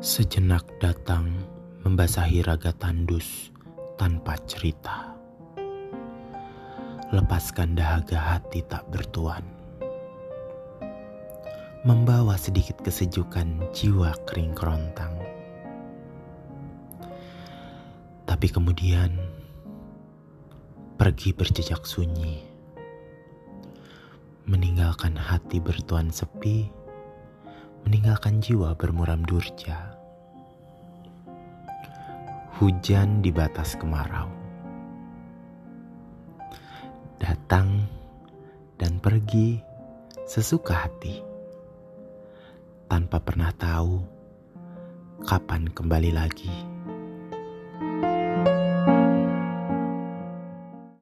[0.00, 1.28] Sejenak datang
[1.84, 3.52] membasahi raga tandus
[4.00, 5.12] tanpa cerita.
[7.12, 9.44] Lepaskan dahaga hati tak bertuan.
[11.84, 15.20] Membawa sedikit kesejukan jiwa kering kerontang.
[18.24, 19.12] Tapi kemudian
[20.96, 22.40] pergi berjejak sunyi.
[24.48, 26.80] Meninggalkan hati bertuan sepi
[27.84, 29.89] meninggalkan jiwa bermuram durja.
[32.60, 34.28] Hujan di batas kemarau.
[37.16, 37.88] Datang
[38.76, 39.56] dan pergi
[40.28, 41.24] sesuka hati.
[42.84, 44.04] Tanpa pernah tahu
[45.24, 46.52] kapan kembali lagi.